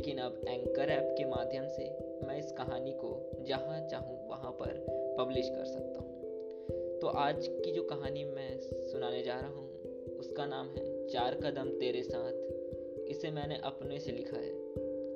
लेकिन 0.00 0.18
अब 0.18 0.40
anchor 0.48 0.88
app 0.88 1.14
के 1.18 1.24
माध्यम 1.24 1.64
से 1.68 1.84
मैं 2.26 2.38
इस 2.38 2.52
कहानी 2.52 2.92
को 2.92 3.08
जहाँ 3.46 3.80
चाहूँ 3.88 4.28
वहाँ 4.28 4.50
पर 4.52 4.68
पब्लिश 5.18 5.48
कर 5.48 5.64
सकता 5.64 5.98
हूँ। 5.98 7.00
तो 7.00 7.06
आज 7.06 7.48
की 7.48 7.72
जो 7.72 7.82
कहानी 7.82 8.24
मैं 8.24 8.60
सुनाने 8.60 9.22
जा 9.22 9.34
रहा 9.40 9.48
हूँ, 9.48 9.66
उसका 10.18 10.46
नाम 10.46 10.68
है 10.68 11.08
चार 11.08 11.34
कदम 11.34 11.68
तेरे 11.70 12.02
साथ। 12.02 12.32
इसे 13.08 13.30
मैंने 13.30 13.58
अपने 13.64 13.98
से 13.98 14.12
लिखा 14.12 14.36
है 14.36 14.52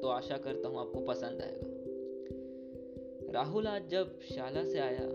तो 0.00 0.08
आशा 0.08 0.36
करता 0.36 0.68
हूँ 0.68 0.80
आपको 0.80 1.00
पसंद 1.00 1.40
आएगा। 1.40 1.68
राहुल 3.32 3.66
आज 3.66 3.88
जब 3.88 4.20
शाला 4.20 4.64
से 4.64 4.78
आया 4.78 5.06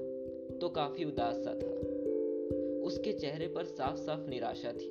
तो 0.57 0.69
काफ़ी 0.69 1.05
उदास 1.05 1.35
सा 1.35 1.53
था। 1.53 1.75
उसके 2.87 3.13
चेहरे 3.13 3.47
पर 3.47 3.65
साफ़ 3.65 3.97
साफ़ 3.97 4.29
निराशा 4.29 4.71
थी। 4.71 4.89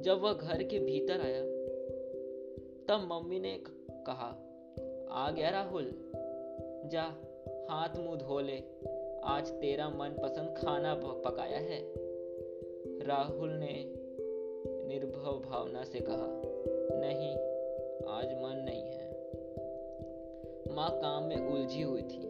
जब 0.00 0.20
वह 0.22 0.32
घर 0.32 0.62
के 0.62 0.78
भीतर 0.78 1.20
आया 1.20 1.61
तब 2.88 3.08
मम्मी 3.12 3.38
ने 3.40 3.62
कहा, 4.06 4.30
आ 5.10 5.30
गया 5.30 5.50
राहुल, 5.50 5.90
जा, 6.84 7.02
हाथ 7.70 7.96
मुँह 7.96 8.16
धो 8.16 8.40
ले। 8.40 8.62
आज 9.24 9.50
तेरा 9.50 9.88
मनपसंद 9.88 10.54
खाना 10.58 10.94
पकाया 10.94 11.58
है। 11.58 11.92
राहुल 13.06 13.50
ने 13.50 13.84
निर्भव 14.88 15.42
भावना 15.50 15.84
से 15.84 16.00
कहा, 16.00 16.42
नहीं, 17.00 17.36
आज 18.08 18.34
मन 18.34 18.62
नहीं 18.64 18.82
है। 18.82 19.12
माँ 20.76 20.90
काम 20.90 21.24
में 21.24 21.36
उलझी 21.36 21.82
हुई 21.82 22.02
थी, 22.02 22.28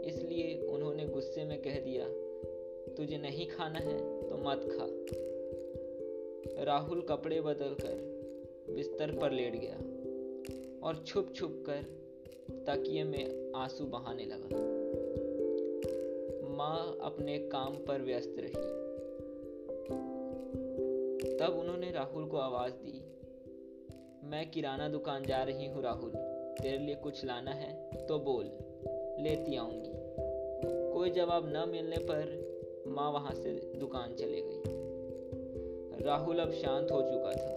इसलिए 0.00 0.66
उन्होंने 0.66 1.06
गुस्से 1.06 1.44
में 1.44 1.62
कह 1.62 1.80
दिया, 1.80 2.08
तुझे 2.94 3.18
नहीं 3.18 3.46
खाना 3.46 3.78
है 3.78 3.98
तो 4.28 4.36
मत 4.36 4.60
खा। 4.72 4.86
राहुल 6.64 7.00
कपड़े 7.00 7.40
बदलकर 7.40 8.13
बिस्तर 8.70 9.18
पर 9.18 9.32
लेट 9.32 9.54
गया 9.56 9.76
और 10.86 11.04
छुप 11.06 11.32
छुप 11.34 11.64
कर 11.66 11.82
तकिए 12.66 13.04
में 13.04 13.52
आँसू 13.56 13.84
बहाने 13.84 14.24
लगा। 14.24 14.74
माँ 16.48 16.98
अपने 17.02 17.38
काम 17.38 17.74
पर 17.74 18.02
व्यस्त 18.02 18.34
रही। 18.38 18.84
तब 21.38 21.56
उन्होंने 21.58 21.90
राहुल 21.90 22.26
को 22.26 22.36
आवाज़ 22.36 22.72
दी, 22.72 23.00
मैं 24.28 24.50
किराना 24.50 24.88
दुकान 24.88 25.24
जा 25.24 25.42
रही 25.42 25.66
हूँ 25.66 25.82
राहुल, 25.82 26.10
तेरे 26.62 26.78
लिए 26.78 26.94
कुछ 26.94 27.24
लाना 27.24 27.50
है 27.50 27.90
तो 28.06 28.18
बोल, 28.18 28.44
लेती 29.24 29.56
आऊँगी। 29.56 29.92
कोई 30.92 31.10
जवाब 31.10 31.44
न 31.46 31.68
मिलने 31.68 31.96
पर 31.98 32.44
माँ 32.86 33.10
वहाँ 33.12 33.34
से 33.34 33.72
दुकान 33.76 34.14
चले 34.14 34.40
गई। 34.44 34.62
राहुल 36.04 36.38
अब 36.38 36.52
शांत 36.52 36.90
हो 36.90 37.02
चुका 37.02 37.32
था। 37.32 37.53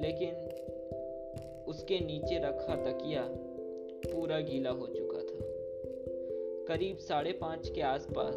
लेकिन 0.00 0.34
उसके 1.68 2.00
नीचे 2.00 2.38
रखा 2.38 2.76
तकिया 2.76 3.22
पूरा 4.04 4.40
गीला 4.40 4.70
हो 4.70 4.86
चुका 4.86 5.18
था। 5.18 5.38
करीब 6.68 6.96
साढ़े 6.96 7.32
पाँच 7.32 7.68
के 7.68 7.80
आसपास 7.80 8.34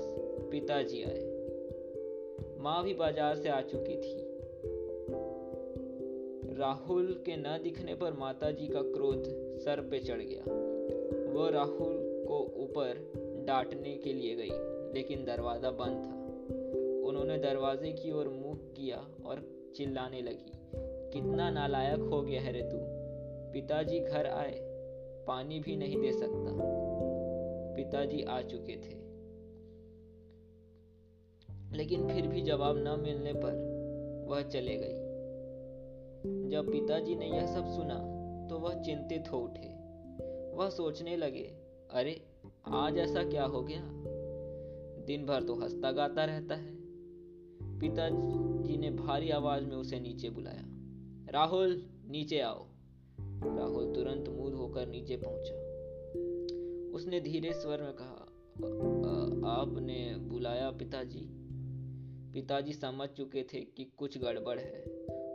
पिताजी 0.52 1.04
आए। 1.04 1.20
माँ 2.60 2.84
भी 2.84 2.94
बाज़ार 2.94 3.36
से 3.36 3.50
आ 3.50 3.62
चुकी 3.62 3.96
थी। 3.96 4.32
राहुल 6.60 7.24
के 7.26 7.36
न 7.38 7.60
दिखने 7.64 7.96
पर 7.96 8.14
माताजी 8.14 8.68
का 8.68 8.82
क्रोध 8.82 9.24
सर 9.60 9.82
पे 9.82 10.00
चढ़ 10.00 10.22
गया। 10.22 10.44
वह 11.34 11.50
राहुल 11.50 11.98
को 12.28 12.40
ऊपर 12.58 13.12
डांटने 13.48 13.96
के 13.96 14.14
लिए 14.14 14.36
गई, 14.36 14.52
लेकिन 14.94 15.24
दरवाज़ा 15.26 15.72
बंद 15.72 16.04
था। 16.06 16.18
उन्होंने 17.08 17.38
दरवाजे 17.38 17.92
की 17.92 18.12
ओर 18.12 18.28
मुँह 18.28 18.56
किया 18.56 19.08
और 19.26 19.44
चिल्लाने 19.76 20.22
लगी। 20.22 20.52
कितना 21.14 21.50
नालायक 21.50 22.00
हो 22.00 22.22
गया 22.22 22.42
है 22.42 22.52
रे 22.52 22.62
तू। 22.62 22.78
पिताजी 23.54 24.00
घर 24.00 24.26
आए, 24.26 24.60
पानी 25.28 25.60
भी 25.60 25.76
नहीं 25.76 26.02
दे 26.02 26.12
सकता। 26.12 26.82
पिताजी 27.76 28.22
आ 28.22 28.42
चुके 28.42 28.76
थे। 28.76 29.02
लेकिन 31.78 32.08
फिर 32.08 32.28
भी 32.28 32.42
जवाब 32.42 32.78
न 32.78 33.00
मिलने 33.00 33.34
पर 33.34 33.82
वह 34.30 34.42
चले 34.42 34.78
गई। 34.78 35.12
जब 36.50 36.72
पिताजी 36.72 37.16
ने 37.16 37.26
यह 37.26 37.46
सब 37.46 37.68
सुना 37.68 38.22
तो 38.48 38.60
वह 38.60 38.82
चिंतित 38.82 39.32
हो 39.32 39.38
उठे। 39.38 39.76
वह 40.56 40.70
सोचने 40.70 41.18
लगे, 41.18 41.54
अरे, 41.92 42.22
आज 42.68 42.98
ऐसा 42.98 43.24
क्या 43.24 43.44
हो 43.44 43.62
गया? 43.62 43.82
दिन 45.06 45.26
भर 45.26 45.44
तो 45.44 45.56
हंसता 45.56 45.92
गाता 45.92 46.26
रहता 46.26 46.56
है। 46.56 46.76
पिताजी 47.80 48.78
ने 48.78 48.92
भारी 48.92 49.30
आवाज़ 49.30 49.66
में 49.66 49.76
उसे 49.76 50.00
नीचे 50.00 50.30
बुलाया। 50.30 50.71
राहुल, 51.32 51.90
नीचे 52.10 52.40
आओ। 52.40 52.66
राहुल 53.58 53.96
तुरंत 53.96 54.30
मुँह 54.30 54.56
होकर 54.56 54.88
नीचे 54.88 55.18
पहुँचा। 55.18 55.56
उसने 56.98 57.20
धीरे 57.20 57.54
स्वर 57.54 57.82
में 57.82 57.94
कहा 57.94 58.28
आपने 59.62 60.16
बुलाया 60.18 60.72
पिताजी? 60.72 61.30
पिताजी 62.34 62.74
समझ 62.74 63.10
चुके 63.10 63.44
थे 63.44 63.62
कि 63.62 63.92
कुछ 63.98 64.18
गड़बड़ 64.18 64.60
है। 64.60 64.84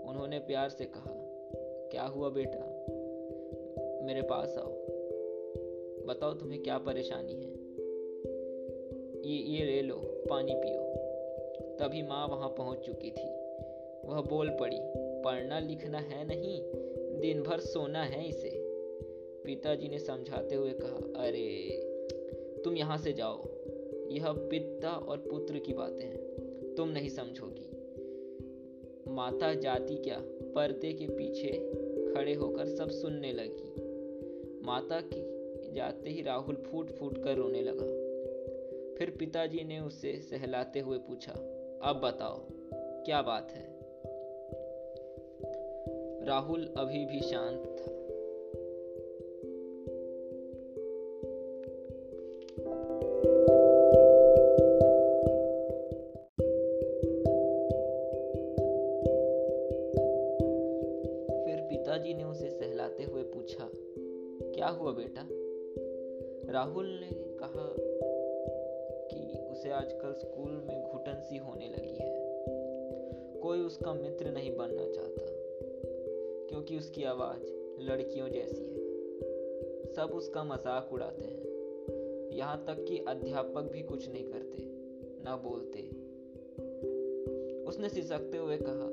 उन्होंने 0.03 0.39
प्यार 0.39 0.69
से 0.69 0.85
कहा, 0.85 1.13
क्या 1.91 2.03
हुआ 2.03 2.31
बेटा? 2.31 2.61
मेरे 4.07 4.23
पास 4.23 4.57
आओ। 4.59 4.73
बताओ 6.07 6.35
तुम्हें 6.35 6.63
क्या 6.63 6.79
परेशानी 6.79 7.33
है? 7.33 7.53
ये 9.31 9.39
ये 9.39 9.65
ले 9.65 9.83
लो, 9.83 9.97
पानी 10.31 10.55
पियो। 10.55 10.83
तभी 11.77 12.03
माँ 12.03 12.29
वहाँ 12.29 12.49
पहुँच 12.49 12.79
चुकी 12.79 13.11
थी। 13.11 13.37
वह 14.09 14.21
बोल 14.21 14.51
पड़ी 14.51 15.06
पढ़ना 15.27 15.59
लिखना 15.59 15.99
है 15.99 16.27
नहीं 16.27 16.63
दिन 17.21 17.43
भर 17.43 17.61
सोना 17.61 18.03
है 18.03 18.29
इसे। 18.29 18.51
पिताजी 19.45 19.89
ने 19.89 19.99
समझाते 19.99 20.55
हुए 20.55 20.71
कहा, 20.71 21.25
अरे, 21.25 21.71
तुम 22.65 22.77
यहाँ 22.77 22.99
से 22.99 23.13
जाओ। 23.13 23.43
यह 24.11 24.25
पिता 24.29 24.91
और 24.91 25.19
पुत्र 25.19 25.59
की 25.59 25.73
बातें 25.73 26.05
हैं। 26.05 26.19
तुम 26.75 26.89
नहीं 26.89 27.09
समझोगी। 27.09 27.71
माता 29.11 29.55
जाति 29.55 29.95
क्या? 29.95 30.23
पर्दे 30.55 30.93
के 30.93 31.07
पीछे 31.07 31.53
खड़े 32.15 32.35
होकर 32.35 32.67
सब 32.67 32.91
सुनने 32.91 33.33
लगी। 33.33 33.75
माता 34.67 35.01
की 35.01 35.73
जाते 35.73 36.11
ही 36.11 36.23
राहुल 36.23 36.55
फूट 36.55 36.91
फूट 36.91 37.25
कर 37.25 37.35
रोने 37.35 37.63
लगा। 37.63 37.87
फिर 38.97 39.11
पिताजी 39.11 39.65
ने 39.65 39.81
उसे 39.81 40.21
सहलाते 40.21 40.81
हुए 40.81 40.99
पूछा, 40.99 41.33
अब 41.83 42.01
बताओ, 42.05 42.47
क्या 43.05 43.23
बात 43.23 43.51
है? 43.51 43.76
राहुल 46.27 46.75
अभी 46.77 47.05
भी 47.05 47.21
शांत 47.21 47.61
था। 47.61 47.93
फिर 61.43 61.61
पिताजी 61.61 62.15
ने 62.15 62.25
उसे 62.25 62.51
सहलाते 62.51 63.03
हुए 63.03 63.23
पूछा, 63.23 63.71
क्या 64.55 64.69
हुआ 64.69 64.93
बेटा? 64.93 65.29
राहुल 66.53 66.87
ने 66.87 67.11
कहा 67.13 67.75
कि 69.11 69.39
उसे 69.51 69.71
आजकल 69.71 70.13
स्कूल 70.13 70.51
में 70.51 70.83
घुटन 70.93 71.21
सी 71.21 71.37
होने 71.37 71.69
लगी 71.69 71.95
है। 71.95 72.17
कोई 73.41 73.61
उसका 73.61 73.95
मित्र 73.95 74.31
नहीं 74.31 74.57
बनना 74.57 74.93
चाहता। 74.93 75.36
क्योंकि 76.57 76.77
उसकी 76.77 77.05
आवाज़ 77.05 77.43
लड़कियों 77.83 78.29
जैसी 78.29 78.65
है। 78.65 79.93
सब 79.93 80.11
उसका 80.15 80.45
मज़ाक 80.45 80.93
उड़ाते 80.93 81.25
हैं। 81.25 82.31
यहाँ 82.33 82.65
तक 82.67 82.85
कि 82.85 82.99
अध्यापक 82.99 83.63
भी 83.73 83.83
कुछ 83.83 84.09
नहीं 84.09 84.25
करते, 84.25 84.63
ना 85.25 85.37
बोलते। 85.37 85.83
उसने 87.65 87.89
सिसकते 87.89 88.39
हुए 88.39 88.59
कहा, 88.63 88.87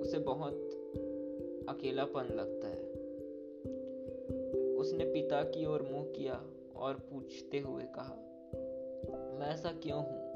उसे 0.00 0.18
बहुत 0.18 0.54
अकेलापन 1.68 2.34
लगता 2.34 2.68
है। 2.68 2.84
उसने 4.74 5.04
पिता 5.04 5.42
की 5.42 5.66
ओर 5.66 5.82
मुँह 5.82 6.04
किया 6.04 6.46
और 6.76 6.94
पूछते 6.94 7.58
हुए 7.58 7.82
कहा, 7.82 8.14
मैं 9.40 9.54
ऐसा 9.54 9.72
क्यों 9.82 9.98
हूँ? 9.98 10.32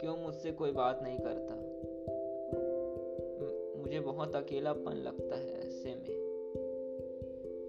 क्यों 0.00 0.16
मुझसे 0.16 0.52
कोई 0.52 0.72
बात 0.72 1.00
नहीं 1.02 1.18
करता? 1.18 1.75
मुझे 3.86 4.00
बहुत 4.00 4.36
अकेलापन 4.36 4.92
लगता 4.92 5.36
है 5.36 5.66
ऐसे 5.66 5.88
में। 5.88 6.08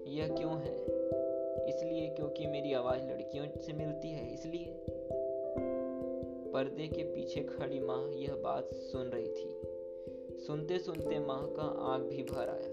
यह 0.06 0.28
क्यों 0.28 0.52
है? 0.60 0.74
इसलिए 1.68 2.08
क्योंकि 2.08 2.46
मेरी 2.46 2.72
आवाज़ 2.72 3.02
लड़कियों 3.02 3.46
से 3.60 3.72
मिलती 3.72 4.08
है, 4.08 4.34
इसलिए। 4.34 4.84
पर्दे 6.52 6.88
के 6.88 7.02
पीछे 7.02 7.40
खड़ी 7.40 7.80
माँ 7.80 8.12
यह 8.12 8.34
बात 8.34 8.70
सुन 8.74 9.06
रही 9.14 9.28
थी। 9.28 9.62
सुनते 10.46 10.78
सुनते 10.78 11.18
माँ 11.18 11.54
का 11.56 11.62
आग 11.62 12.00
भी 12.00 12.22
भर 12.22 12.48
आया। 12.48 12.70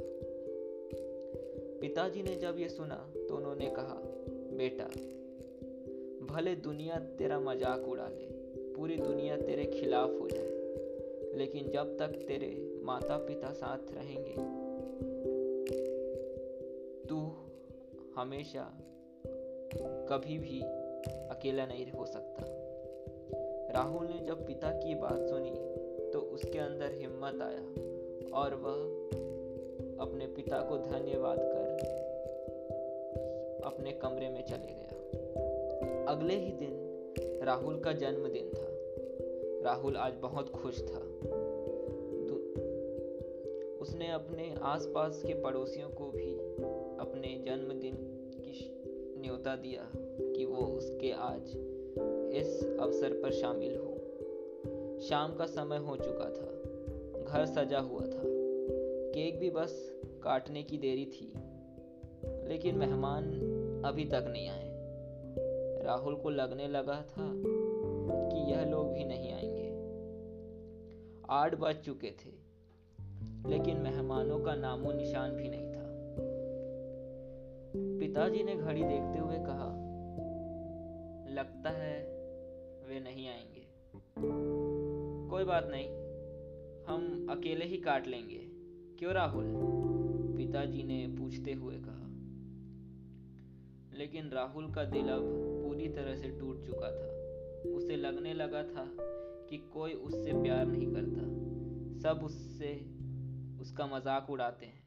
पिताजी 1.81 2.23
ने 2.23 2.35
जब 2.35 2.55
यह 2.59 2.67
सुना 2.67 3.13
तो 3.29 3.35
उन्होंने 3.35 3.69
कहा, 3.69 4.01
बेटा, 4.57 4.85
भले 6.35 6.55
दुनिया 6.55 6.99
तेरा 6.99 7.39
मज़ाक 7.39 7.87
उड़ा 7.87 8.07
ले, 8.07 8.27
पूरी 8.73 8.97
दुनिया 8.97 9.37
तेरे 9.37 9.65
खिलाफ 9.65 10.09
हो 10.09 10.29
जाए। 10.29 10.54
लेकिन 11.35 11.69
जब 11.69 11.97
तक 11.97 12.07
तेरे 12.07 12.79
माता 12.83 13.17
पिता 13.17 13.53
साथ 13.53 13.91
रहेंगे, 13.91 14.35
तू 17.07 17.17
हमेशा 18.15 18.81
कभी 20.09 20.37
भी 20.37 20.61
अकेला 21.29 21.65
नहीं 21.65 21.91
हो 21.91 22.05
सकता। 22.05 22.43
राहुल 23.73 24.07
ने 24.07 24.19
जब 24.19 24.47
पिता 24.47 24.71
की 24.71 24.95
बात 24.95 25.27
सुनी 25.29 25.51
तो 26.11 26.19
उसके 26.19 26.59
अंदर 26.59 26.91
हिम्मत 26.91 27.41
आया 27.41 27.63
और 28.31 28.55
वह 28.55 29.05
अपने 30.05 30.27
पिता 30.27 30.59
को 30.59 30.77
धन्यवाद 30.77 31.39
कर 31.41 31.65
अपने 33.65 33.91
कमरे 33.91 34.29
में 34.29 34.45
चले 34.45 34.73
गया। 34.73 34.89
अगले 36.11 36.33
ही 36.33 36.51
दिन 36.51 37.43
राहुल 37.43 37.79
का 37.79 37.93
जन्मदिन 37.93 38.49
था। 38.49 38.74
राहुल 39.65 39.95
आज 39.95 40.13
बहुत 40.21 40.49
खुश 40.49 40.79
था। 40.79 40.99
तो 42.27 42.33
उसने 43.81 44.11
अपने 44.11 44.55
आसपास 44.61 45.23
के 45.25 45.33
पड़ोसियों 45.33 45.89
को 45.89 46.11
भी 46.11 46.35
अपने 46.99 47.43
जन्मदिन 47.47 47.95
की 48.33 48.81
न्योता 49.21 49.55
दिया 49.55 49.91
कि 50.33 50.45
वो 50.45 50.57
उसके 50.57 51.11
आज 51.11 51.41
इस 52.35 52.77
अवसर 52.79 53.21
पर 53.23 53.31
शामिल 53.31 53.75
हो। 53.75 53.97
शाम 54.99 55.35
का 55.35 55.45
समय 55.45 55.77
हो 55.77 55.95
चुका 55.95 56.25
था। 56.25 56.61
घर 57.23 57.45
सजा 57.45 57.79
हुआ 57.79 58.01
था। 58.01 58.23
केक 59.13 59.39
भी 59.39 59.49
बस 59.49 60.01
काटने 60.23 60.63
की 60.63 60.77
देरी 60.77 61.05
थी, 61.05 61.33
लेकिन 62.49 62.75
मेहमान 62.75 63.23
अभी 63.85 64.05
तक 64.05 64.25
नहीं 64.27 64.49
आए। 64.49 64.75
राहुल 65.83 66.15
को 66.15 66.29
लगने 66.29 66.67
लगा 66.67 67.05
था 67.09 67.55
आठ 71.29 71.55
बज 71.55 71.75
चुके 71.75 72.11
थे, 72.11 72.31
लेकिन 73.49 73.77
मेहमानों 73.77 74.39
का 74.39 74.55
नामो 74.55 74.91
निशान 74.91 75.31
भी 75.31 75.49
नहीं 75.49 75.71
था। 75.71 75.85
पिताजी 77.99 78.43
ने 78.43 78.55
घड़ी 78.55 78.83
देखते 78.83 79.19
हुए 79.19 79.35
कहा, 79.35 79.71
लगता 81.33 81.69
है 81.69 82.03
वे 82.87 82.99
नहीं 82.99 83.27
आएँगे। 83.27 83.67
कोई 85.29 85.43
बात 85.43 85.67
नहीं, 85.67 85.87
हम 86.85 87.27
अकेले 87.29 87.65
ही 87.65 87.77
काट 87.77 88.07
लेंगे। 88.07 88.47
क्यों 88.99 89.13
राहुल? 89.13 89.45
पिताजी 90.37 90.83
ने 90.83 91.15
पूछते 91.19 91.53
हुए 91.53 91.75
कहा। 91.77 92.05
लेकिन 93.97 94.29
राहुल 94.29 94.73
का 94.73 94.83
दिल 94.83 95.09
अब 95.09 95.21
पूरी 95.65 95.87
तरह 95.87 96.15
से 96.15 96.29
टूट 96.29 96.65
चुका 96.65 96.91
था। 96.91 97.15
उसे 97.71 97.95
लगने 97.95 98.33
लगा 98.33 98.63
था 98.63 98.85
कि 99.49 99.57
कोई 99.73 99.93
उससे 99.93 100.31
प्यार 100.33 100.65
नहीं 100.65 100.87
करता। 100.93 101.23
सब 102.01 102.23
उससे 102.23 102.73
उसका 103.61 103.85
मज़ाक 103.87 104.29
उड़ाते 104.29 104.65
हैं। 104.65 104.83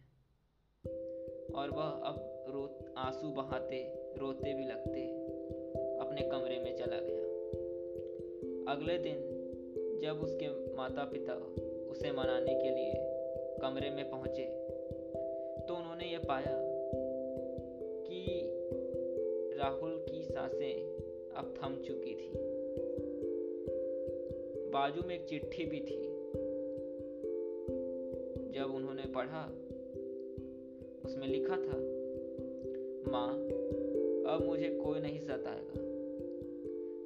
और 1.55 1.71
वह 1.71 1.89
अब 2.05 2.45
रो, 2.49 2.93
आँसू 2.99 3.31
बहाते, 3.31 3.81
रोते 4.17 4.55
भी 4.55 4.65
लगते 4.65 5.07
अपने 6.01 6.23
कमरे 6.31 6.59
में 6.61 6.77
चला 6.77 7.01
गया। 7.01 7.25
अगले 8.73 8.99
दिन 8.99 9.19
जब 10.03 10.21
उसके 10.21 10.49
माता 10.77 11.05
पिता 11.05 11.35
उसे 11.91 12.13
मनाने 12.13 12.55
के 12.55 12.71
लिए 12.71 12.93
कमरे 13.63 13.91
में 13.91 14.11
पहुँचे 14.11 14.45
तो 15.69 15.75
उन्होंने 15.75 16.05
ये 16.05 16.19
पाया 16.19 16.59
कि 18.05 18.21
राहुल 19.59 19.97
की 20.11 20.23
साँसें 20.23 20.75
अब 21.33 21.55
थम 21.57 21.77
चुकी 21.83 22.15
थी। 22.15 22.29
बाजू 24.73 25.03
में 25.09 25.15
एक 25.15 25.25
चिट्ठी 25.25 25.65
भी 25.65 25.81
थी। 25.81 25.97
जब 28.53 28.75
उन्होंने 28.75 29.03
पढ़ा, 29.03 29.43
उसमें 31.05 31.27
लिखा 31.27 31.57
था, 31.57 31.79
माँ, 33.13 33.29
अब 34.29 34.45
मुझे 34.47 34.69
कोई 34.69 35.01
नहीं 35.01 35.21
सताएगा, 35.21 35.81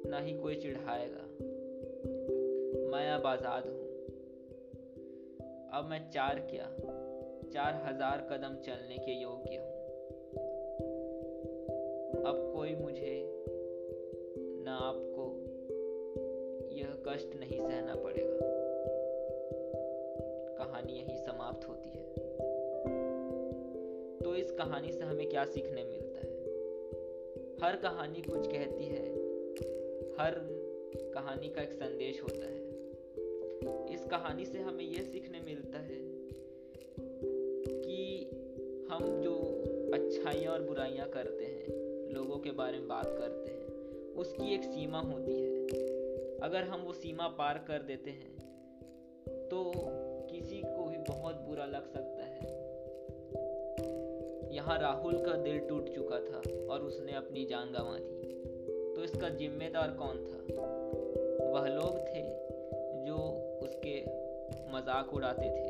ना 0.09 0.19
ही 0.19 0.33
कोई 0.33 0.55
चिढ़ाएगा। 0.55 1.23
मैं 2.91 3.09
अब 3.11 3.25
आज़ाद 3.25 3.67
हूँ। 3.67 3.81
अब 5.73 5.87
मैं 5.89 5.99
चार 6.11 6.39
क्या, 6.51 6.65
चार 7.53 7.81
हज़ार 7.85 8.27
कदम 8.31 8.55
चलने 8.55 8.97
के 8.97 9.21
योग्य 9.21 9.55
हूँ। 9.55 9.71
अब 12.23 12.51
कोई 12.55 12.75
मुझे 12.75 13.12
इस 24.43 24.51
कहानी 24.51 24.91
से 24.91 25.03
हमें 25.03 25.29
क्या 25.29 25.45
सीखने 25.45 25.83
मिलता 25.83 26.19
है? 26.19 26.31
हर 27.63 27.75
कहानी 27.75 28.21
कुछ 28.21 28.47
कहती 28.47 28.85
है, 28.85 29.05
हर 30.17 30.39
कहानी 31.13 31.49
का 31.49 31.61
एक 31.61 31.71
संदेश 31.71 32.21
होता 32.23 32.45
है। 32.45 33.93
इस 33.93 34.05
कहानी 34.05 34.45
से 34.45 34.59
हमें 34.59 34.83
यह 34.83 35.03
सीखने 35.03 35.39
मिलता 35.39 35.79
है 35.79 35.99
कि 37.79 38.29
हम 38.91 39.21
जो 39.21 39.35
अच्छाइयाँ 39.93 40.53
और 40.53 40.61
बुराइयाँ 40.61 41.09
करते 41.09 41.45
हैं, 41.45 41.77
लोगों 42.13 42.37
के 42.37 42.51
बारे 42.51 42.77
में 42.77 42.87
बात 42.87 43.07
करते 43.07 43.51
हैं, 43.51 43.67
उसकी 44.13 44.53
एक 44.55 44.63
सीमा 44.63 45.01
होती 45.01 45.39
है। 45.39 45.67
अगर 46.39 46.63
हम 46.63 46.81
वो 46.81 46.93
सीमा 46.93 47.27
पार 47.27 47.65
कर 47.67 47.81
देते 47.81 48.11
हैं 48.11 48.33
तो 49.49 49.61
यहाँ 54.63 54.77
राहुल 54.79 55.13
का 55.13 55.31
दिल 55.33 55.59
टूट 55.59 55.89
चुका 55.89 56.19
था 56.19 56.41
और 56.73 56.81
उसने 56.81 57.13
अपनी 57.13 57.45
जान 57.45 57.71
गंवा 57.71 57.97
दी। 57.99 58.93
तो 58.95 59.03
इसका 59.03 59.29
जिम्मेदार 59.29 59.91
कौन 59.91 60.17
था? 60.17 60.37
वह 61.51 61.67
लोग 61.67 61.97
थे 61.97 62.21
जो 63.05 63.17
उसके 63.63 63.95
मज़ाक 64.71 65.13
उड़ाते 65.13 65.49
थे। 65.49 65.67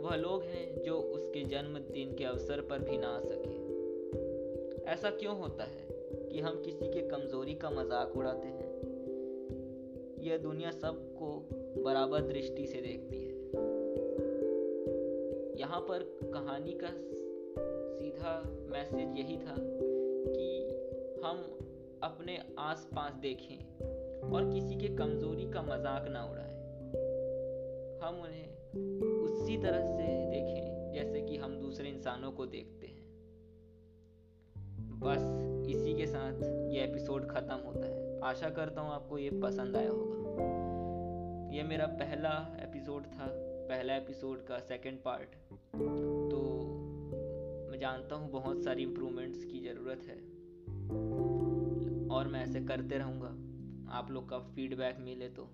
वह 0.00 0.16
लोग 0.16 0.42
हैं 0.42 0.82
जो 0.82 0.98
उसके 0.98 1.44
जन्मदिन 1.44 2.16
के 2.16 2.24
अवसर 2.24 2.60
पर 2.60 2.78
भी 2.78 2.98
ना 2.98 3.08
आ 3.08 3.20
सके। 3.20 4.90
ऐसा 4.90 5.10
क्यों 5.10 5.38
होता 5.38 5.64
है 5.64 5.86
कि 6.28 6.40
हम 6.40 6.62
किसी 6.62 6.86
के 6.86 7.08
कमज़ोरी 7.08 7.54
का 7.54 7.70
मज़ाक 7.70 8.16
उड़ाते 8.16 8.48
हैं? 8.48 8.70
यह 10.22 10.38
दुनिया 10.38 10.70
सबको 10.70 11.48
बराबर 11.82 12.20
दृष्टि 12.20 12.66
से 12.66 12.80
देखती 12.80 13.16
है। 13.16 13.37
यहाँ 15.58 15.80
पर 15.80 16.02
कहानी 16.34 16.72
का 16.72 16.88
सीधा 17.98 18.42
मैसेज 18.70 19.18
यही 19.18 19.36
था 19.36 19.54
कि 20.28 20.60
हम 21.24 21.38
अपने 22.02 22.42
आसपास 22.58 23.12
देखें 23.12 23.58
और 24.30 24.50
किसी 24.52 24.74
के 24.74 24.88
कमज़ोरी 24.96 25.50
का 25.50 25.62
मज़ाक 25.62 26.08
ना 26.08 26.24
उड़ाएँ। 26.24 26.54
हम 28.02 28.20
उन्हें 28.20 28.48
उसी 29.22 29.56
तरह 29.56 29.80
से 29.80 30.30
देखें 30.30 30.92
जैसे 30.92 31.20
कि 31.20 31.36
हम 31.36 31.60
दूसरे 31.60 31.88
इंसानों 31.88 32.32
को 32.32 32.46
देखते 32.46 32.86
हैं। 32.86 33.06
बस 35.00 35.22
इसी 35.70 35.94
के 35.94 36.06
साथ 36.06 36.42
ये 36.70 36.84
एपिसोड 36.84 37.28
ख़त्म 37.28 37.54
होता 37.54 37.86
है। 37.86 38.20
आशा 38.20 38.50
करता 38.50 38.80
हूँ 38.80 38.90
आपको 38.90 39.18
ये 39.18 39.30
पसंद 39.30 39.76
आया 39.76 39.90
होगा। 39.90 41.56
ये 41.56 41.62
मेरा 41.62 41.86
पहला 41.86 42.58
एपिसोड 42.62 43.02
था। 43.02 43.47
पहला 43.68 43.96
एपिसोड 43.96 44.46
का 44.46 44.58
सेकंड 44.58 44.98
पार्ट 45.02 45.28
तो 46.30 46.64
मैं 47.70 47.78
जानता 47.78 48.14
हूँ 48.14 48.30
बहुत 48.30 48.64
सारी 48.64 48.82
इम्प्रूवमेंट्स 48.82 49.44
की 49.44 49.60
ज़रूरत 49.60 50.02
है। 50.04 50.16
और 52.08 52.28
मैं 52.28 52.42
ऐसे 52.42 52.60
करते 52.60 52.98
रहूँगा। 52.98 53.28
आप 53.92 54.10
लोग 54.10 54.28
का 54.28 54.38
फीडबैक 54.38 54.96
मिले 55.00 55.28
तो। 55.28 55.44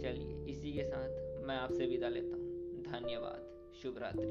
चलिए, 0.00 0.44
इसी 0.44 0.72
के 0.72 0.84
साथ 0.84 1.42
मैं 1.46 1.56
आपसे 1.56 1.86
विदा 1.86 2.08
लेता 2.08 2.36
हूँ। 2.36 2.82
धन्यवाद। 2.82 3.72
शुभ 3.82 3.98
रात्रि 3.98 4.26